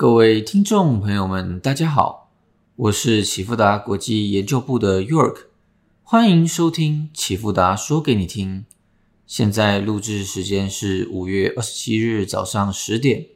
[0.00, 2.30] 各位听众朋友们，大家好，
[2.74, 5.48] 我是启富达国际研究部的 York，
[6.02, 8.64] 欢迎收听启富达说给你听。
[9.26, 13.26] 现在录制时间是五月二十七日早上十点。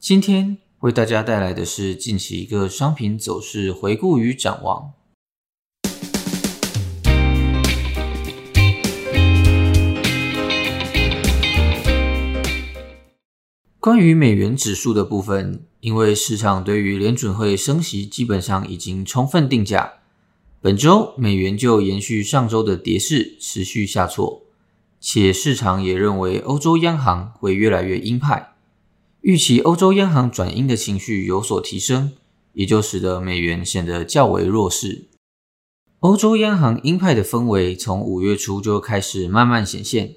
[0.00, 4.94] 今天为大家带来的是近期一个商品走势回顾与展望。
[13.84, 19.92] 关于美元指数的部分，因为市场对于联准会升息基本上已经充分定价，
[20.62, 24.40] 本周美元就延续上周的跌势，持续下挫，
[24.98, 28.54] 且市场也认为欧洲央行会越来越鹰派，
[29.20, 32.14] 预期欧洲央行转鹰的情绪有所提升，
[32.54, 35.10] 也就使得美元显得较为弱势。
[35.98, 40.14] 欧洲央行鹰派的氛围从五月初就开始慢慢显现。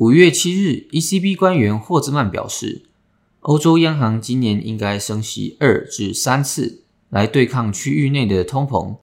[0.00, 2.86] 五月七日，ECB 官员霍兹曼表示，
[3.40, 8.96] 欧洲央行今年应该升息二至三次，来对抗区域内的通膨。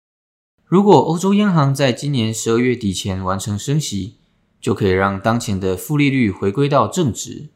[0.66, 4.16] 如果欧洲央行在今年十二月底前完成升息，
[4.60, 7.50] 就可以让当前的负利率回归到正值。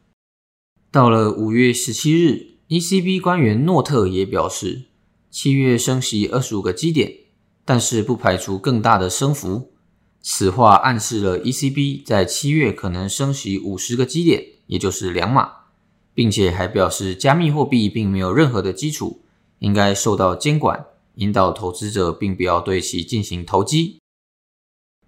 [0.92, 4.84] 到了五月十七日，ECB 官员诺特也表示，
[5.32, 7.12] 七月升息二十五个基点，
[7.66, 9.71] 但是不排除更大的升幅。
[10.24, 15.52] 此话暗示了 ECB 在七月可能升息五十个基点，也就是两码，
[16.14, 19.22] 并且还表示加密货币并没有任何的基础，
[19.58, 23.98] 应该受到监管，引导投资者并不要对其进行投机。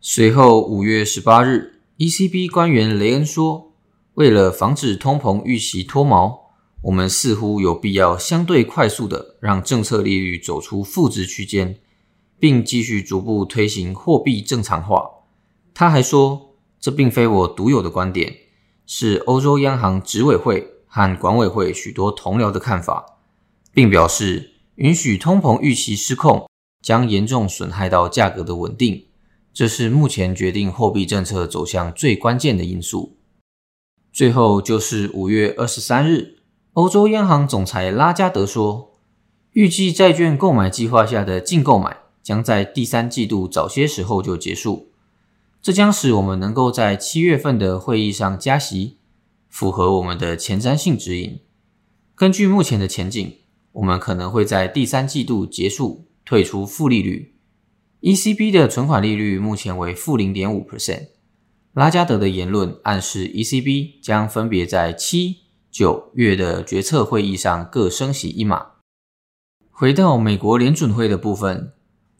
[0.01, 3.71] 随后五月十八日，ECB 官员雷恩说
[4.15, 6.39] ：“为了防止通膨预期脱锚，
[6.81, 11.79] 我们似乎有必要相对快速的让政策利率走出负值区间。”
[12.43, 15.09] 并继续逐步推行货币正常化。
[15.73, 18.35] 他还说，这并非我独有的观点，
[18.85, 23.05] 是欧洲央行执委会和管委会许多同僚的看法，
[23.71, 26.49] 并表示，允许通膨预期失控
[26.81, 29.05] 将严重损害到价格的稳定，
[29.53, 33.15] 这是目前决定货币政策走向最关键的因素。
[34.11, 36.39] 最后就是五月二十三日，
[36.73, 38.91] 欧洲央行总裁拉加德说，
[39.53, 42.02] 预计债券购买计划下的净购买。
[42.23, 44.93] 将在第三季度早些时候就结束，
[45.61, 48.97] 这将使我们能够在七月份的会议上加息，
[49.49, 51.41] 符合我们的前瞻性指引。
[52.15, 53.35] 根据目前的前景，
[53.73, 57.35] 我们可能会在第三季度结束退出负利率。
[58.01, 61.09] ECB 的存款利率目前为负零点五 percent。
[61.73, 65.37] 拉加德的言论暗示 ECB 将分别在七、
[65.71, 68.67] 九月的决策会议上各升息一码。
[69.71, 71.73] 回到美国联准会的部分。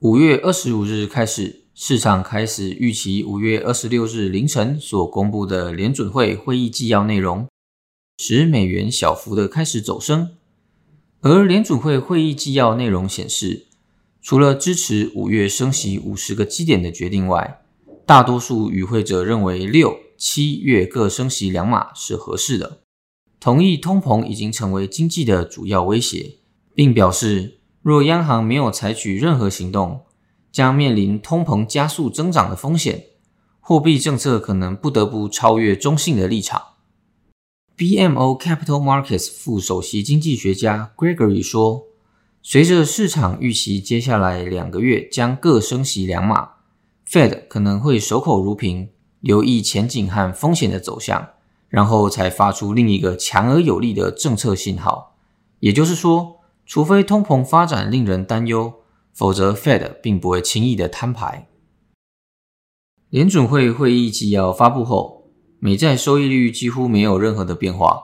[0.04, 7.48] 五月二十五日开始，市场开始预期五月二十六日凌晨所公布的联准会会议纪要内容，
[8.18, 10.32] 使美元小幅的开始走升。
[11.22, 13.68] 而联准会会议纪要内容显示，
[14.22, 17.62] 除了支持五月升息五十个基点的决定外，
[18.06, 22.82] 大多数与会者认为六、七月各升息两码是合适的，
[23.40, 26.40] 同意通膨已经成为经济的主要威胁，
[26.76, 27.60] 并表示。
[27.84, 30.06] 若央行没有采取任何行动，
[30.54, 33.08] 将面临通膨加速增长的风险，
[33.60, 36.62] 货币政策可能不得不超越中性的立场。
[37.76, 41.88] BMO Capital Markets 副首席经济学家 Gregory 说
[42.42, 46.52] ：“随着市场预期接下来两个月将各升息两码
[47.06, 51.28] ，Fed 可能会守口如瓶，留意前景和风险的走向，
[51.68, 55.18] 然后才发出另一个强而有力的政策信号。
[55.60, 58.74] 也就是说。”除非通膨发展令人担忧，
[59.14, 61.50] 否则 Fed 并不会轻易的摊牌。
[63.10, 68.02] 联准会会议纪要发布后，美债收益率几乎没有任何的变化，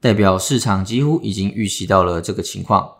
[0.00, 2.92] 代表市场几乎已经预期到了这个情况。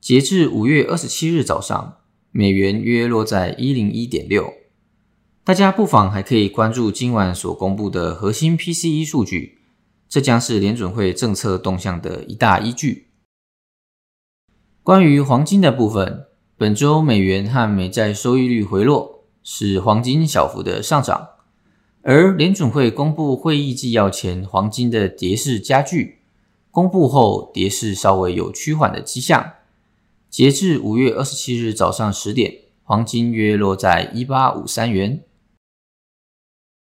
[0.00, 1.96] 截至五月二十七日早上，
[2.30, 4.52] 美元约落在一零一点六。
[5.42, 9.58] 大家不妨还可以关注今晚所公布的核心 PCE 数据，
[10.08, 13.07] 这将是联准会政策动向的一大依据。
[14.88, 16.24] 关于黄金的部分，
[16.56, 21.28] 本周美元和美债收益率回落，使黄金小幅的上涨。
[22.00, 26.20] 而联准会公布会议纪要前，黄金的跌势加剧；
[26.70, 29.52] 公布后，跌势稍微有趋缓的迹象。
[30.30, 35.22] 截至五月二十七日早上十点，黄金约落在一八五三元。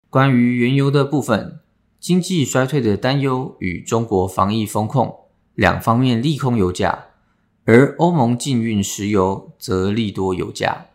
[0.09, 1.59] 关于原油的部分，
[1.99, 5.15] 经济衰退的担忧与中国防疫风控
[5.53, 7.09] 两方面利空油价。
[7.65, 10.87] 而欧盟禁运石油则利多油价。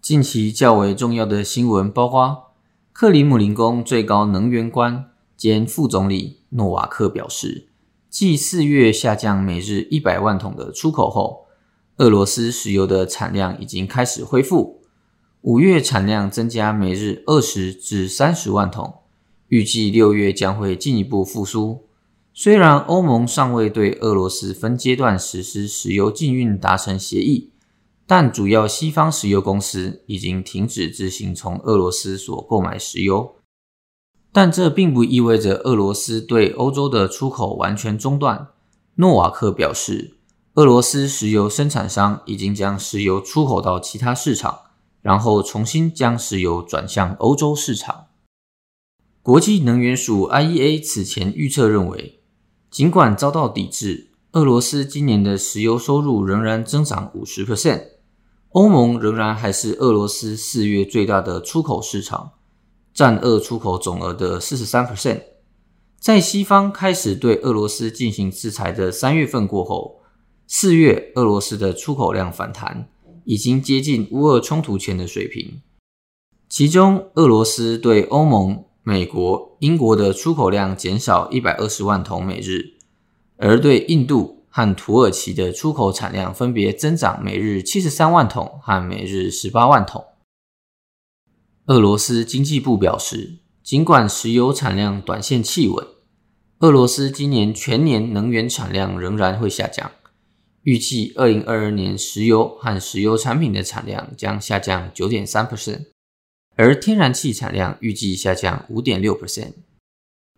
[0.00, 2.54] 近期较为重要的新闻包括：
[2.90, 7.68] 克里姆林宫最高能源官兼副总理诺瓦克表示，
[8.08, 11.46] 继四月下降每日一百万桶的出口后，
[11.98, 14.80] 俄罗斯石油的产量已经开始恢复。
[15.42, 18.94] 五月产量增加每日二十至三十万桶，
[19.48, 21.84] 预计六月将会进一步复苏。
[22.36, 27.52] 虽然欧盟尚未对俄罗斯分阶段实施石油禁运达成协议，
[28.08, 33.36] 但主要西方石油公司已经停止执行从俄罗斯所购买石油。
[34.32, 38.48] 但这并不意味着俄罗斯对欧洲的出口完全中断。
[38.96, 40.16] 诺瓦克表示，
[40.54, 44.62] 俄罗斯石油生产商已经将石油出口到其他市场，
[45.00, 48.06] 然后重新将石油转向欧洲市场。
[49.22, 52.20] 国际能源署 （IEA） 此前预测认为，
[52.74, 57.84] 尽管遭到抵制，俄罗斯今年的石油收入仍然增长五十 percent。
[58.48, 62.32] 欧盟仍然还是俄罗斯四月最大的出口市场。
[62.92, 65.22] 占俄出口总额的四十三 percent，
[66.00, 70.00] 在西方开始对俄罗斯进行制裁的三月份过后，
[70.48, 72.88] 四月俄罗斯的出口量反弹，
[73.24, 75.60] 已经接近乌俄冲突前的水平。
[76.48, 82.74] 其中，俄罗斯对欧盟、美国、英国的出口量减少一百二十万桶每日，
[83.38, 90.04] 而对印度和土耳其的出口产量分别增长每日七十三万桶和每日十八万桶。
[91.68, 95.86] 俄罗斯经济部表示，尽管石油产量短线企稳，
[96.58, 99.90] 俄罗斯今年全年能源产量仍然会下降。
[100.60, 105.86] 预计二零二二年石油和石油产品的产量将下降九点三 percent，
[106.56, 109.54] 而天然气产量预计下降五点六 percent。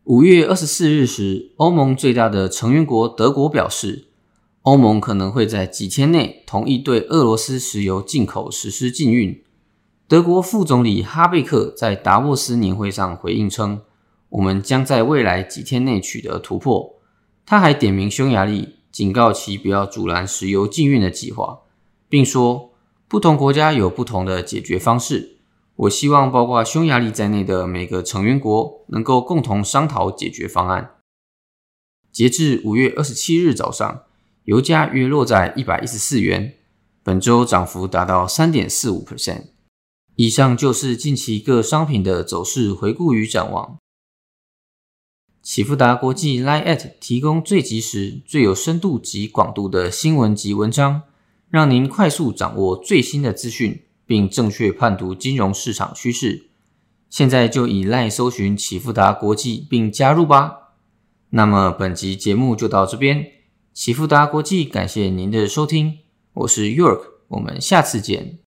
[0.05, 4.07] 五月二十四日时，欧盟最大的成员国德国表示，
[4.63, 9.43] 欧盟可能会在几天内同意对俄罗斯石油进口实施禁运。
[10.09, 13.83] 德国副总理哈贝克在达沃斯年会上回应称
[14.31, 16.95] ：“我们将在未来几天内取得突破。”
[17.45, 21.61] 他还点名匈牙利，警告其不要阻拦石油禁运的计划，
[22.09, 22.71] 并说
[23.07, 25.36] ：“不同国家有不同的解决方式。
[25.77, 30.97] 我希望包括匈牙利在内的每个成员国能够共同商讨解决方案。”
[32.11, 34.05] 截至五月二十七日早上，
[34.45, 36.55] 油价约落在一百一十四元，
[37.03, 39.49] 本周涨幅达到三点四五 percent。
[40.15, 43.77] 以上就是近期各商品的走势回顾与展望。
[45.43, 51.03] 启富达国际 Line@ at 提供最及时、最有深度及广度的新闻及文章，
[51.51, 56.51] 让您快速掌握最新的资讯，并正确判读金融市场趋势。
[57.11, 60.73] 现在就以赖搜寻启富达国际并加入吧。
[61.31, 63.27] 那么本集节目就到这边，
[63.75, 65.99] 启富达国际感谢您的收听，
[66.35, 68.46] 我是 York，我们下次见。